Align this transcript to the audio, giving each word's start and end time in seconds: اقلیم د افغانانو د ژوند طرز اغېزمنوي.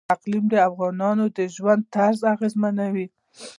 اقلیم 0.15 0.45
د 0.49 0.55
افغانانو 0.69 1.25
د 1.37 1.39
ژوند 1.55 1.81
طرز 1.95 2.19
اغېزمنوي. 2.33 3.05